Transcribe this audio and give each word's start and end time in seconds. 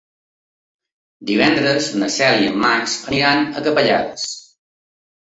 Divendres 1.31 1.89
na 2.03 2.07
Cel 2.15 2.41
i 2.45 2.49
en 2.51 2.57
Max 2.63 2.95
aniran 3.11 3.43
a 3.45 3.61
Capellades. 3.69 4.25